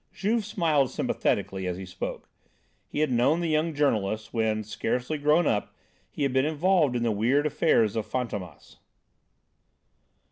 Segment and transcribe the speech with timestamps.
[0.11, 2.27] Juve smiled sympathetically as he spoke.
[2.87, 5.75] He had known the young journalist, when, scarcely grown up,
[6.09, 8.77] he had been involved in the weird affairs of "Fantômas."